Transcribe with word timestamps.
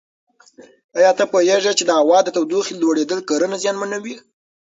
ایا 0.97 1.11
ته 1.17 1.23
پوهېږې 1.31 1.71
چې 1.77 1.83
د 1.85 1.91
هوا 2.01 2.19
د 2.23 2.27
تودوخې 2.35 2.73
لوړېدل 2.81 3.19
کرنه 3.29 3.55
زیانمنوي؟ 3.63 4.15